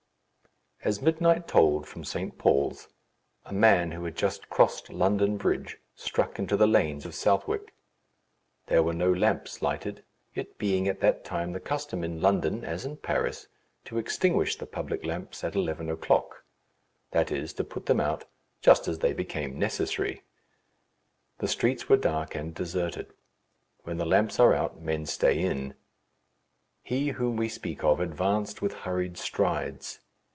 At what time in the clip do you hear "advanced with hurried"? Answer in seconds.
27.99-29.15